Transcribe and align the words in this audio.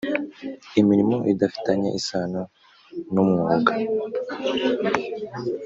imirimo 0.79 1.15
idafitanye 1.31 1.89
isano 1.99 2.41
numwuga 3.13 3.71